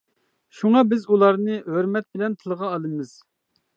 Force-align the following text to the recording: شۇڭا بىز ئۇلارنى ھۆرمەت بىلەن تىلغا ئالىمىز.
شۇڭا 0.61 0.81
بىز 0.93 1.05
ئۇلارنى 1.15 1.59
ھۆرمەت 1.75 2.07
بىلەن 2.17 2.37
تىلغا 2.41 2.71
ئالىمىز. 2.73 3.13